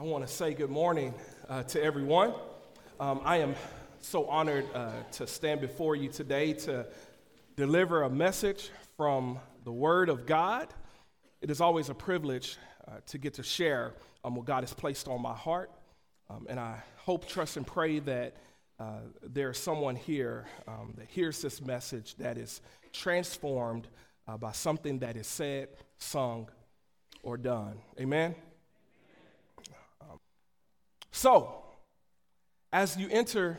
[0.00, 1.12] I want to say good morning
[1.46, 2.32] uh, to everyone.
[2.98, 3.54] Um, I am
[4.00, 6.86] so honored uh, to stand before you today to
[7.54, 10.68] deliver a message from the Word of God.
[11.42, 12.56] It is always a privilege
[12.88, 13.92] uh, to get to share
[14.24, 15.70] um, what God has placed on my heart.
[16.30, 18.36] Um, and I hope, trust, and pray that
[18.78, 22.62] uh, there's someone here um, that hears this message that is
[22.94, 23.86] transformed
[24.26, 26.48] uh, by something that is said, sung,
[27.22, 27.74] or done.
[28.00, 28.34] Amen.
[31.20, 31.52] So,
[32.72, 33.58] as you enter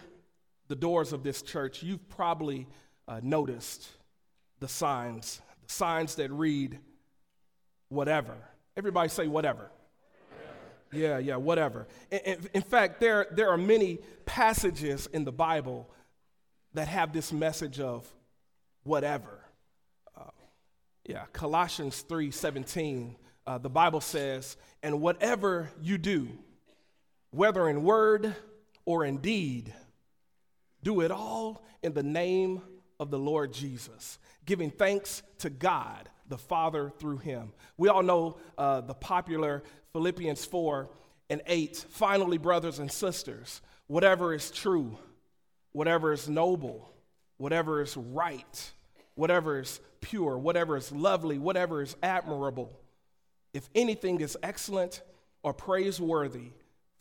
[0.68, 2.66] the doors of this church, you've probably
[3.08, 3.88] uh, noticed
[4.60, 6.80] the signs, the signs that read
[7.90, 8.34] whatever.
[8.76, 9.70] Everybody say whatever.
[10.92, 11.86] Yeah, yeah, whatever.
[12.10, 15.88] In, in, fact, there, there are many passages in the Bible
[16.74, 18.12] that have this message of
[18.82, 19.40] whatever.
[20.18, 20.32] Uh,
[21.06, 26.28] yeah, Colossians 3 17, uh, the Bible says, and whatever you do,
[27.32, 28.36] whether in word
[28.86, 29.74] or in deed,
[30.84, 32.62] do it all in the name
[33.00, 37.52] of the Lord Jesus, giving thanks to God the Father through him.
[37.78, 40.90] We all know uh, the popular Philippians 4
[41.30, 41.86] and 8.
[41.90, 44.98] Finally, brothers and sisters, whatever is true,
[45.72, 46.90] whatever is noble,
[47.38, 48.72] whatever is right,
[49.16, 52.72] whatever is pure, whatever is lovely, whatever is admirable,
[53.54, 55.02] if anything is excellent
[55.44, 56.52] or praiseworthy,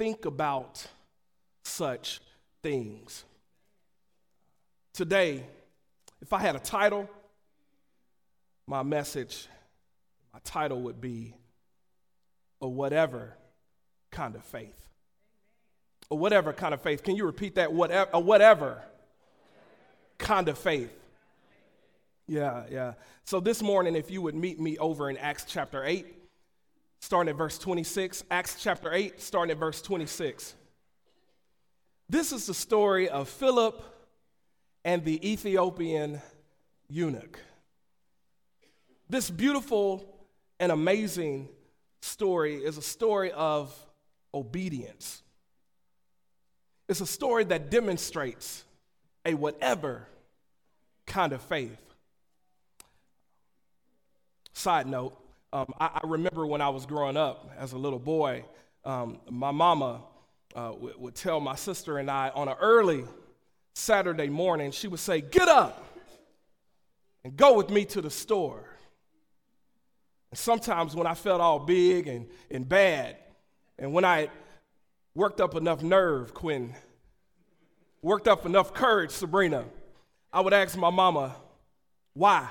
[0.00, 0.86] think about
[1.62, 2.22] such
[2.62, 3.22] things.
[4.94, 5.44] Today,
[6.22, 7.06] if I had a title,
[8.66, 9.46] my message,
[10.32, 11.34] my title would be
[12.62, 13.34] a whatever
[14.10, 14.74] kind of faith.
[16.10, 17.02] A whatever kind of faith.
[17.02, 17.70] Can you repeat that?
[17.70, 18.82] Whatever, a whatever
[20.16, 20.98] kind of faith.
[22.26, 22.94] Yeah, yeah.
[23.24, 26.06] So this morning, if you would meet me over in Acts chapter 8,
[27.00, 28.24] starting at verse 26.
[28.30, 30.54] Acts chapter 8, starting at verse 26.
[32.08, 33.82] This is the story of Philip
[34.84, 36.20] and the Ethiopian
[36.88, 37.38] eunuch.
[39.08, 40.04] This beautiful
[40.58, 41.48] and amazing
[42.00, 43.74] story is a story of
[44.32, 45.22] obedience.
[46.88, 48.64] It's a story that demonstrates
[49.24, 50.06] a whatever
[51.06, 51.78] kind of faith.
[54.52, 55.16] Side note,
[55.52, 58.44] um, I, I, remember when I was growing up as a little boy,
[58.84, 60.02] um, my mama
[60.54, 63.04] uh, w- would tell my sister and I on an early
[63.74, 65.84] Saturday morning, she would say, Get up
[67.24, 68.64] and go with me to the store.
[70.30, 73.16] And sometimes when I felt all big and, and bad,
[73.78, 74.30] and when I
[75.14, 76.74] worked up enough nerve, Quinn,
[78.02, 79.64] worked up enough courage, Sabrina,
[80.32, 81.34] I would ask my mama,
[82.14, 82.48] Why?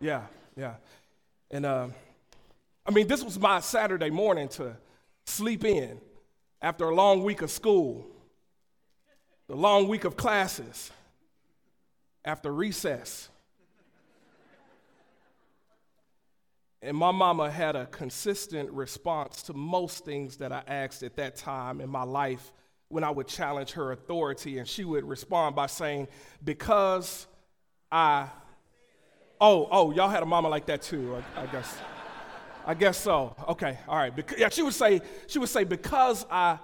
[0.00, 0.22] Yeah,
[0.56, 0.74] yeah.
[1.50, 1.88] And uh,
[2.84, 4.76] I mean, this was my Saturday morning to
[5.24, 6.00] sleep in
[6.60, 8.06] after a long week of school,
[9.48, 10.90] the long week of classes,
[12.24, 13.28] after recess.
[16.82, 21.36] And my mama had a consistent response to most things that I asked at that
[21.36, 22.52] time in my life
[22.88, 24.58] when I would challenge her authority.
[24.58, 26.06] And she would respond by saying,
[26.44, 27.26] Because
[27.90, 28.28] I
[29.40, 31.78] Oh, oh, y'all had a mama like that too, I, I guess.
[32.64, 33.36] I guess so.
[33.48, 34.14] Okay, all right.
[34.14, 36.58] Because, yeah, she would say, she would say, because I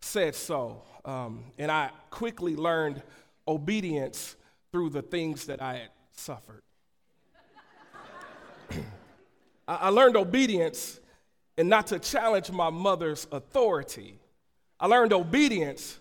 [0.00, 0.82] said so.
[1.04, 3.02] Um, and I quickly learned
[3.48, 4.36] obedience
[4.70, 6.62] through the things that I had suffered.
[9.66, 11.00] I, I learned obedience
[11.58, 14.18] and not to challenge my mother's authority.
[14.78, 15.98] I learned obedience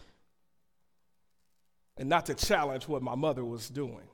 [1.98, 4.08] and not to challenge what my mother was doing.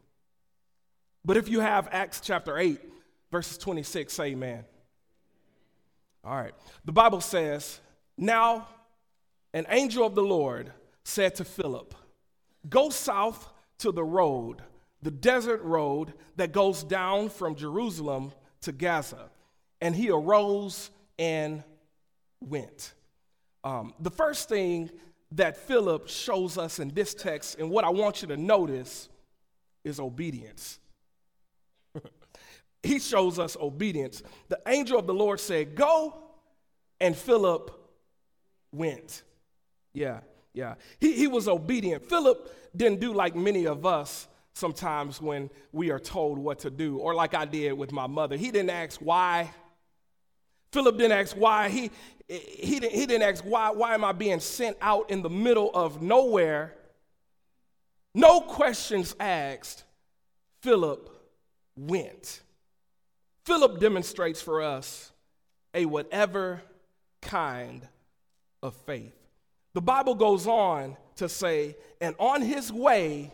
[1.28, 2.80] But if you have Acts chapter 8,
[3.34, 4.64] verses 26, say amen.
[6.24, 6.54] All right.
[6.86, 7.82] The Bible says,
[8.18, 8.70] Now
[9.54, 10.72] an angel of the Lord
[11.04, 11.94] said to Philip,
[12.70, 14.62] Go south to the road,
[15.02, 19.30] the desert road that goes down from Jerusalem to Gaza.
[19.82, 21.62] And he arose and
[22.40, 22.94] went.
[23.66, 24.92] Um, the first thing
[25.34, 29.10] that Philip shows us in this text, and what I want you to notice,
[29.84, 30.80] is obedience
[32.84, 34.24] he shows us obedience.
[34.50, 36.18] The angel of the Lord said, Go,
[37.00, 37.72] and Philip
[38.72, 39.24] went.
[39.94, 40.20] Yeah,
[40.54, 40.76] yeah.
[41.00, 42.08] He, he was obedient.
[42.08, 46.98] Philip didn't do like many of us sometimes when we are told what to do,
[46.98, 48.36] or like I did with my mother.
[48.36, 49.52] He didn't ask why.
[50.72, 51.70] Philip didn't ask why.
[51.70, 51.92] He,
[52.28, 55.72] he, didn't, he didn't ask why, why am I being sent out in the middle
[55.74, 56.74] of nowhere?
[58.14, 59.84] No questions asked.
[60.62, 61.10] Philip
[61.76, 62.42] went.
[63.48, 65.14] Philip demonstrates for us
[65.74, 66.62] a whatever
[67.22, 67.88] kind
[68.62, 69.16] of faith.
[69.74, 73.32] The Bible goes on to say, and on his way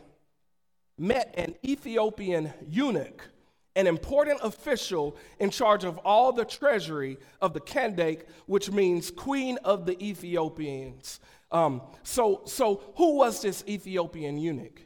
[1.00, 3.28] met an Ethiopian eunuch,
[3.76, 9.58] an important official in charge of all the treasury of the Kandake, which means queen
[9.64, 11.20] of the Ethiopians.
[11.52, 14.80] Um, so, so, who was this Ethiopian eunuch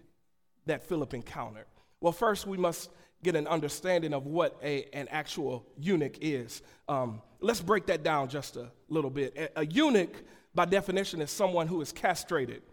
[0.67, 1.65] that Philip encountered?
[1.99, 2.91] Well, first, we must
[3.23, 6.61] get an understanding of what a, an actual eunuch is.
[6.87, 9.35] Um, let's break that down just a little bit.
[9.37, 10.23] A, a eunuch
[10.57, 12.63] by definition, is someone who is castrated.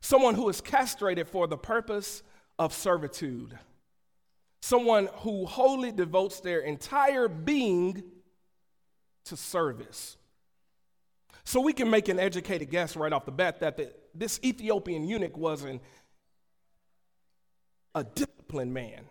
[0.00, 2.22] Someone who is castrated for the purpose
[2.58, 3.56] of servitude.
[4.62, 8.02] Someone who wholly devotes their entire being
[9.26, 10.16] to service.
[11.44, 15.06] So we can make an educated guess right off the bat that the, this Ethiopian
[15.06, 15.78] eunuch was an,
[17.94, 18.02] a
[18.46, 19.04] disciplined man.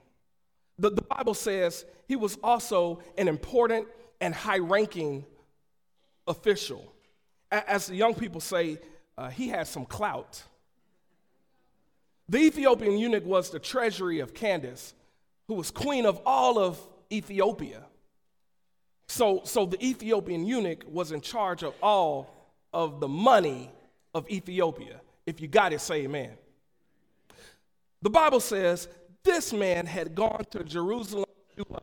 [0.79, 3.87] The, the Bible says he was also an important
[4.21, 5.25] and high ranking
[6.27, 6.91] official
[7.51, 8.79] as the young people say,
[9.17, 10.43] uh, he had some clout.
[12.27, 14.93] The Ethiopian eunuch was the treasury of Candace,
[15.47, 16.79] who was queen of all of
[17.11, 17.83] Ethiopia.
[19.07, 22.33] So, so the Ethiopian eunuch was in charge of all
[22.73, 23.71] of the money
[24.13, 24.99] of Ethiopia.
[25.25, 26.31] If you got it, say amen.
[28.01, 28.87] The Bible says
[29.25, 31.25] this man had gone to Jerusalem
[31.59, 31.79] uh,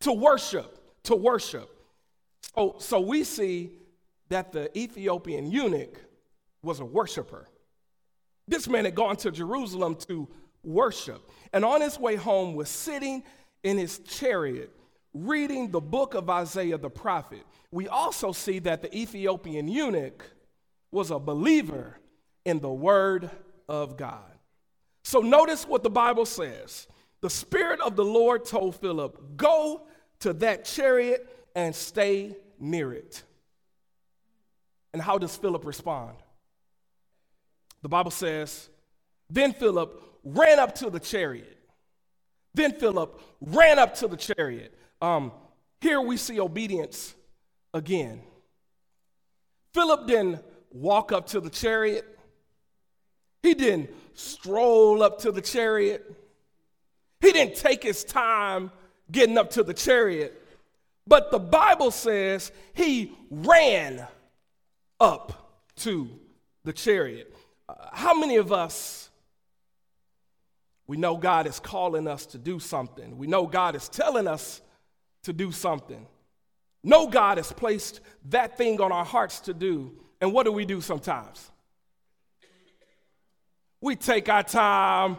[0.00, 1.70] to worship, to worship.
[2.54, 3.70] So, so we see
[4.30, 6.00] that the Ethiopian eunuch
[6.62, 7.48] was a worshiper.
[8.48, 10.28] This man had gone to Jerusalem to
[10.64, 13.22] worship, and on his way home was sitting
[13.62, 14.70] in his chariot
[15.14, 17.44] reading the book of Isaiah the prophet.
[17.70, 20.24] We also see that the Ethiopian eunuch
[20.90, 21.98] was a believer
[22.44, 23.30] in the word
[23.68, 24.33] of God.
[25.04, 26.88] So notice what the Bible says.
[27.20, 29.82] The Spirit of the Lord told Philip, Go
[30.20, 33.22] to that chariot and stay near it.
[34.92, 36.16] And how does Philip respond?
[37.82, 38.70] The Bible says,
[39.28, 41.58] Then Philip ran up to the chariot.
[42.54, 44.72] Then Philip ran up to the chariot.
[45.02, 45.32] Um,
[45.80, 47.14] here we see obedience
[47.74, 48.22] again.
[49.74, 52.13] Philip didn't walk up to the chariot,
[53.44, 56.10] he didn't stroll up to the chariot,
[57.20, 58.70] he didn't take his time
[59.10, 60.40] getting up to the chariot.
[61.06, 64.06] But the Bible says he ran
[64.98, 66.08] up to
[66.64, 67.34] the chariot.
[67.68, 69.10] Uh, how many of us,
[70.86, 73.18] we know God is calling us to do something?
[73.18, 74.62] We know God is telling us
[75.24, 76.06] to do something.
[76.82, 78.00] Know God has placed
[78.30, 79.92] that thing on our hearts to do.
[80.22, 81.50] And what do we do sometimes?
[83.84, 85.18] We take our time,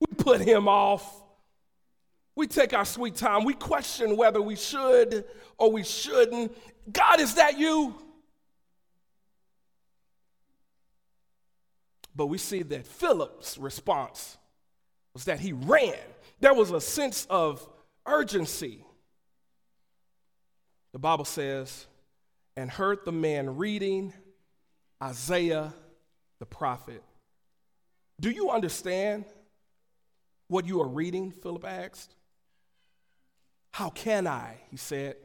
[0.00, 1.02] we put Him off,
[2.36, 5.24] we take our sweet time, we question whether we should
[5.56, 6.54] or we shouldn't.
[6.92, 7.94] God, is that you?
[12.14, 14.36] But we see that Philip's response
[15.14, 15.96] was that he ran.
[16.40, 17.66] There was a sense of
[18.04, 18.84] urgency.
[20.92, 21.86] The Bible says,
[22.58, 24.12] and heard the man reading
[25.02, 25.72] Isaiah
[26.40, 27.02] the prophet.
[28.20, 29.24] Do you understand
[30.48, 31.30] what you are reading?
[31.30, 32.14] Philip asked.
[33.70, 35.16] How can I, he said,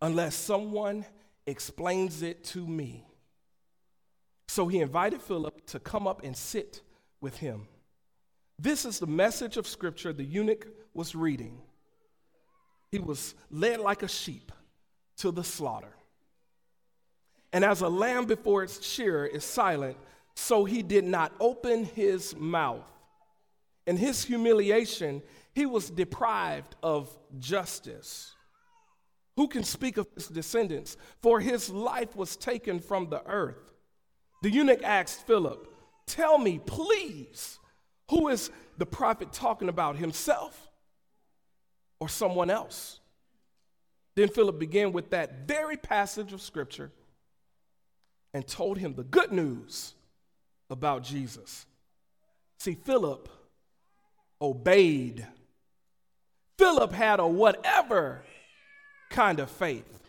[0.00, 1.04] unless someone
[1.46, 3.04] explains it to me?
[4.46, 6.82] So he invited Philip to come up and sit
[7.20, 7.66] with him.
[8.58, 11.62] This is the message of scripture the eunuch was reading.
[12.90, 14.52] He was led like a sheep
[15.16, 15.94] to the slaughter.
[17.52, 19.96] And as a lamb before its shearer is silent,
[20.34, 22.84] so he did not open his mouth.
[23.86, 25.22] In his humiliation,
[25.54, 28.34] he was deprived of justice.
[29.36, 30.96] Who can speak of his descendants?
[31.22, 33.72] For his life was taken from the earth.
[34.42, 35.68] The eunuch asked Philip,
[36.06, 37.58] Tell me, please,
[38.10, 40.70] who is the prophet talking about, himself
[42.00, 43.00] or someone else?
[44.14, 46.90] Then Philip began with that very passage of scripture
[48.34, 49.94] and told him the good news
[50.72, 51.66] about Jesus.
[52.58, 53.28] See, Philip
[54.40, 55.26] obeyed.
[56.58, 58.22] Philip had a whatever
[59.10, 60.00] kind of faith.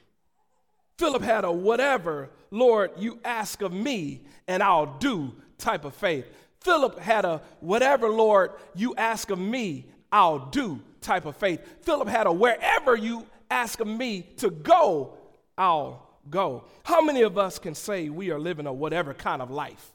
[0.98, 6.26] Philip had a whatever, Lord, you ask of me, and I'll do type of faith.
[6.62, 11.60] Philip had a whatever, Lord, you ask of me, I'll do type of faith.
[11.82, 15.18] Philip had a wherever you ask of me to go,
[15.58, 16.66] I'll go.
[16.84, 19.93] How many of us can say we are living a whatever kind of life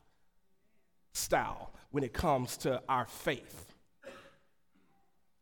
[1.18, 3.66] style when it comes to our faith?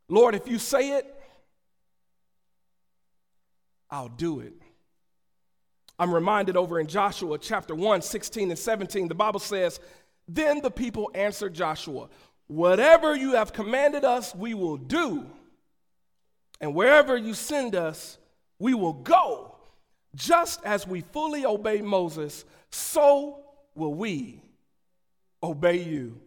[0.09, 1.13] Lord, if you say it,
[3.91, 4.53] I'll do it.
[5.99, 9.81] I'm reminded over in Joshua chapter 1, 16 and 17, the Bible says,
[10.29, 12.09] Then the people answered Joshua,
[12.49, 15.27] Whatever you have commanded us, we will do.
[16.61, 18.19] And wherever you send us,
[18.59, 19.57] we will go.
[20.15, 23.41] Just as we fully obey Moses, so
[23.75, 24.41] will we
[25.43, 26.21] obey you.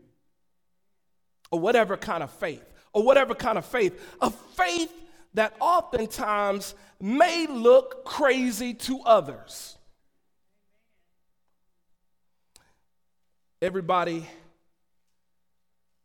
[1.51, 2.63] Or whatever kind of faith,
[2.94, 4.94] or whatever kind of faith, a faith
[5.34, 9.78] that oftentimes may look crazy to others.
[13.62, 14.28] Everybody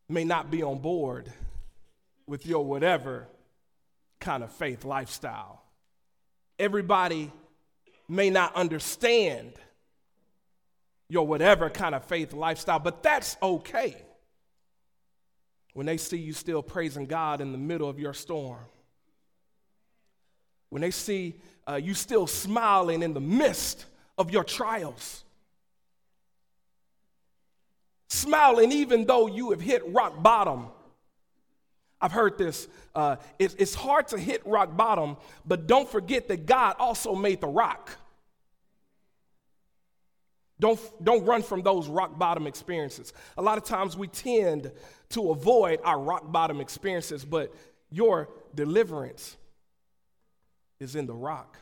[0.08, 1.32] may not be on board
[2.26, 3.28] with your whatever
[4.18, 5.62] kind of faith lifestyle.
[6.58, 7.30] Everybody
[8.08, 9.52] may not understand
[11.08, 13.96] your whatever kind of faith lifestyle, but that's okay.
[15.74, 18.64] When they see you still praising God in the middle of your storm,
[20.70, 21.34] when they see
[21.68, 23.84] uh, you still smiling in the midst
[24.16, 25.24] of your trials,
[28.08, 30.66] smiling even though you have hit rock bottom.
[32.00, 32.68] I've heard this.
[32.94, 37.40] Uh, it, it's hard to hit rock bottom, but don't forget that God also made
[37.40, 37.90] the rock.
[40.60, 43.12] Don't, don't run from those rock bottom experiences.
[43.36, 44.70] A lot of times we tend
[45.10, 47.54] to avoid our rock bottom experiences, but
[47.90, 49.36] your deliverance
[50.78, 51.58] is in the rock.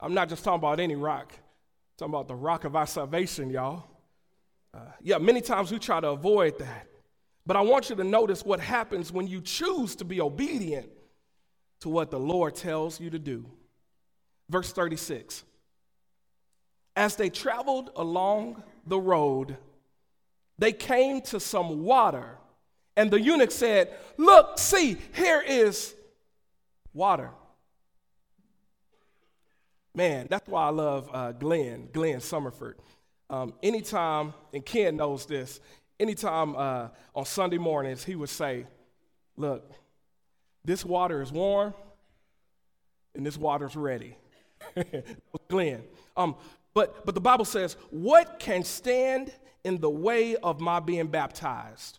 [0.00, 3.50] I'm not just talking about any rock, I'm talking about the rock of our salvation,
[3.50, 3.84] y'all.
[4.72, 6.88] Uh, yeah, many times we try to avoid that.
[7.46, 10.88] But I want you to notice what happens when you choose to be obedient
[11.80, 13.46] to what the Lord tells you to do.
[14.48, 15.44] Verse 36
[16.96, 19.56] As they traveled along the road,
[20.58, 22.38] they came to some water,
[22.96, 25.94] and the eunuch said, Look, see, here is
[26.92, 27.30] water.
[29.94, 32.74] Man, that's why I love uh, Glenn, Glenn Summerford.
[33.30, 35.60] Um, anytime, and Ken knows this,
[35.98, 38.66] anytime uh, on Sunday mornings, he would say,
[39.36, 39.68] Look,
[40.64, 41.74] this water is warm
[43.14, 44.16] and this water's ready.
[45.48, 45.82] Glenn.
[46.16, 46.36] Um,
[46.74, 51.98] but, but the Bible says, What can stand in the way of my being baptized?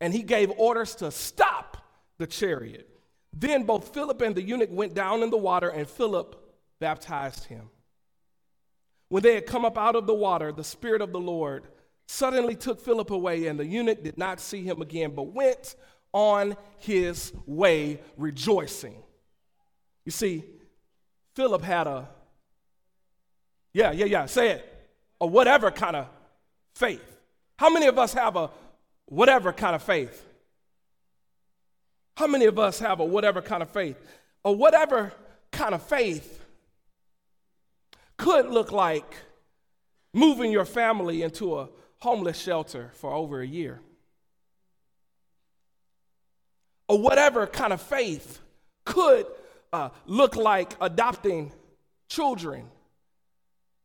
[0.00, 1.76] And he gave orders to stop
[2.18, 2.88] the chariot.
[3.32, 6.40] Then both Philip and the eunuch went down in the water, and Philip
[6.80, 7.70] baptized him.
[9.08, 11.64] When they had come up out of the water, the Spirit of the Lord
[12.06, 15.74] suddenly took Philip away, and the eunuch did not see him again, but went
[16.12, 19.02] on his way rejoicing.
[20.04, 20.44] You see,
[21.34, 22.08] Philip had a,
[23.74, 24.88] yeah, yeah, yeah, say it,
[25.20, 26.06] a whatever kind of
[26.76, 27.04] faith.
[27.58, 28.50] How many of us have a
[29.06, 30.24] whatever kind of faith?
[32.16, 34.00] How many of us have a whatever kind of faith?
[34.44, 35.12] A whatever
[35.50, 36.44] kind of faith
[38.16, 39.16] could look like
[40.12, 43.80] moving your family into a homeless shelter for over a year.
[46.88, 48.40] Or whatever kind of faith
[48.84, 49.26] could
[49.72, 51.50] uh, look like adopting
[52.08, 52.70] children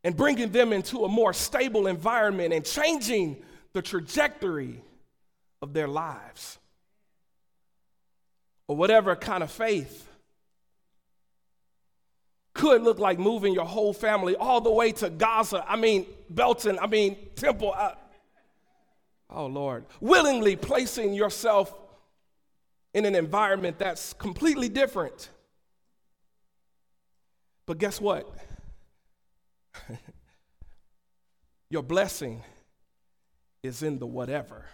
[0.02, 3.42] and bringing them into a more stable environment and changing
[3.72, 4.82] the trajectory
[5.62, 6.58] of their lives.
[8.66, 10.08] Or whatever kind of faith
[12.54, 15.64] could look like moving your whole family all the way to Gaza.
[15.68, 17.72] I mean, Belton, I mean, Temple.
[17.72, 17.94] I,
[19.28, 19.86] oh, Lord.
[20.00, 21.72] Willingly placing yourself
[22.92, 25.30] in an environment that's completely different.
[27.66, 28.28] But guess what?
[31.70, 32.42] Your blessing
[33.62, 34.64] is in the whatever.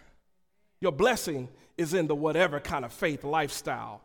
[0.81, 4.03] Your blessing is in the whatever kind of faith lifestyle.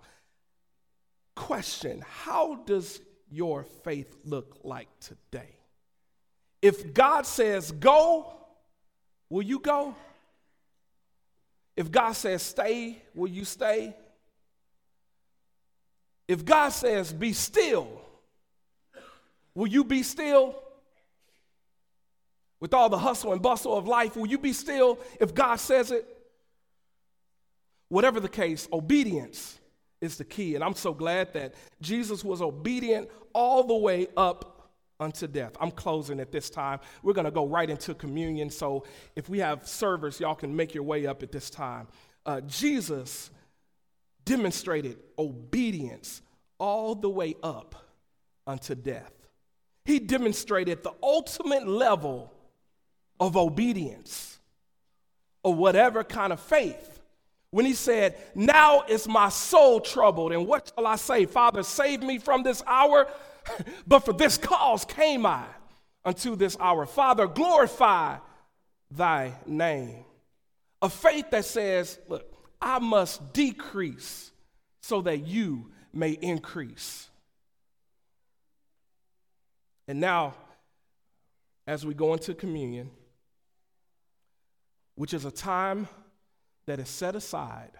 [1.35, 5.55] Question How does your faith look like today?
[6.61, 8.33] If God says go,
[9.29, 9.95] will you go?
[11.75, 13.95] If God says stay, will you stay?
[16.27, 18.01] If God says be still,
[19.55, 20.55] will you be still?
[22.61, 25.91] With all the hustle and bustle of life, will you be still if God says
[25.91, 26.05] it?
[27.89, 29.59] Whatever the case, obedience
[29.99, 30.55] is the key.
[30.55, 35.53] And I'm so glad that Jesus was obedient all the way up unto death.
[35.59, 36.79] I'm closing at this time.
[37.01, 38.49] We're going to go right into communion.
[38.51, 41.87] So if we have servers, y'all can make your way up at this time.
[42.25, 43.31] Uh, Jesus
[44.23, 46.21] demonstrated obedience
[46.59, 47.73] all the way up
[48.45, 49.11] unto death.
[49.83, 52.31] He demonstrated the ultimate level
[53.21, 54.39] of obedience
[55.43, 56.99] or whatever kind of faith
[57.51, 61.25] when he said, Now is my soul troubled, and what shall I say?
[61.25, 63.07] Father, save me from this hour,
[63.87, 65.45] but for this cause came I
[66.03, 66.85] unto this hour.
[66.85, 68.17] Father, glorify
[68.89, 70.03] thy name.
[70.81, 72.25] A faith that says, Look,
[72.59, 74.31] I must decrease
[74.81, 77.09] so that you may increase.
[79.87, 80.33] And now,
[81.67, 82.89] as we go into communion,
[85.01, 85.87] which is a time
[86.67, 87.71] that is set aside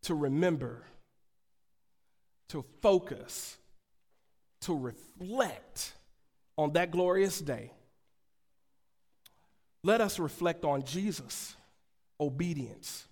[0.00, 0.82] to remember,
[2.48, 3.58] to focus,
[4.62, 5.92] to reflect
[6.56, 7.70] on that glorious day,
[9.82, 11.54] let us reflect on Jesus'
[12.18, 13.06] obedience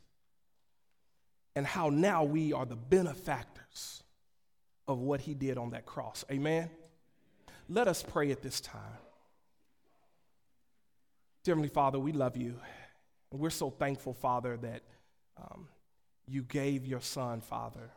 [1.55, 4.03] and how now we are the benefactors
[4.89, 6.25] of what he did on that cross.
[6.31, 6.71] Amen?
[7.69, 8.81] Let us pray at this time.
[11.43, 12.55] Dear Heavenly Father, we love you.
[13.35, 14.83] And we're so thankful, Father, that
[15.37, 15.67] um,
[16.29, 17.91] you gave your Son, Father,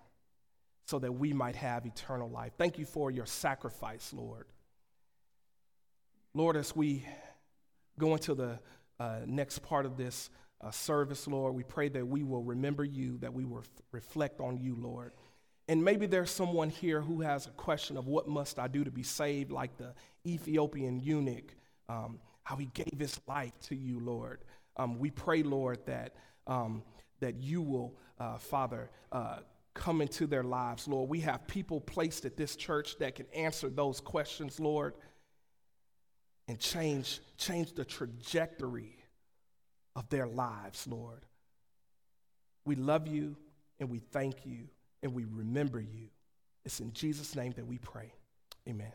[0.87, 2.53] so that we might have eternal life.
[2.57, 4.47] Thank you for your sacrifice, Lord.
[6.33, 7.05] Lord, as we
[7.99, 8.57] go into the
[8.99, 13.19] uh, next part of this uh, service, Lord, we pray that we will remember you,
[13.19, 15.11] that we will f- reflect on you, Lord.
[15.67, 18.91] And maybe there's someone here who has a question of what must I do to
[18.91, 19.93] be saved, like the
[20.25, 21.53] Ethiopian eunuch,
[21.89, 24.39] um, how he gave his life to you, Lord.
[24.77, 26.15] Um, we pray, Lord, that,
[26.45, 26.83] um,
[27.19, 29.39] that you will, uh, Father, uh,
[29.73, 31.09] come into their lives, Lord.
[31.09, 34.95] We have people placed at this church that can answer those questions, Lord,
[36.47, 38.97] and change, change the trajectory
[39.95, 41.25] of their lives, Lord.
[42.65, 43.35] We love you
[43.79, 44.67] and we thank you
[45.03, 46.09] and we remember you.
[46.65, 48.11] It's in Jesus' name that we pray.
[48.67, 48.91] Amen.